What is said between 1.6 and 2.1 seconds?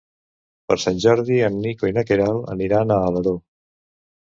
Nico i na